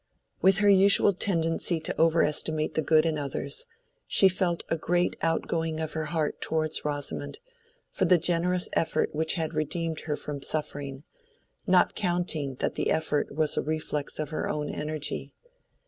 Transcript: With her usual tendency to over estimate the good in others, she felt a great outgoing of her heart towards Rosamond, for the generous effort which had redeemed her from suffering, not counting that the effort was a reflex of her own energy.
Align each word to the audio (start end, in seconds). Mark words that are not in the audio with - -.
With 0.41 0.57
her 0.57 0.67
usual 0.67 1.13
tendency 1.13 1.79
to 1.81 1.95
over 1.95 2.23
estimate 2.23 2.73
the 2.73 2.81
good 2.81 3.05
in 3.05 3.19
others, 3.19 3.67
she 4.07 4.27
felt 4.29 4.63
a 4.67 4.75
great 4.75 5.15
outgoing 5.21 5.79
of 5.79 5.91
her 5.91 6.05
heart 6.05 6.41
towards 6.41 6.83
Rosamond, 6.83 7.37
for 7.91 8.05
the 8.05 8.17
generous 8.17 8.67
effort 8.73 9.13
which 9.13 9.35
had 9.35 9.53
redeemed 9.53 9.99
her 10.09 10.17
from 10.17 10.41
suffering, 10.41 11.03
not 11.67 11.93
counting 11.93 12.55
that 12.55 12.73
the 12.73 12.89
effort 12.89 13.35
was 13.35 13.57
a 13.57 13.61
reflex 13.61 14.17
of 14.17 14.31
her 14.31 14.49
own 14.49 14.71
energy. 14.71 15.35